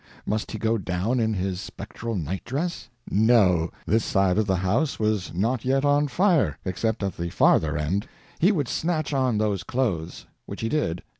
Must 0.25 0.49
he 0.49 0.57
go 0.57 0.79
down 0.79 1.19
in 1.19 1.35
his 1.35 1.61
spectral 1.61 2.15
night 2.15 2.43
dress? 2.43 2.89
No—this 3.11 4.03
side 4.03 4.39
of 4.39 4.47
the 4.47 4.55
house 4.55 4.97
was 4.99 5.31
not 5.31 5.63
yet 5.63 5.85
on 5.85 6.07
fire 6.07 6.57
except 6.65 7.03
at 7.03 7.17
the 7.17 7.29
further 7.29 7.77
end; 7.77 8.07
he 8.39 8.51
would 8.51 8.67
snatch 8.67 9.13
on 9.13 9.37
those 9.37 9.61
clothes. 9.61 10.25
Which 10.47 10.61
he 10.61 10.69
did. 10.69 11.03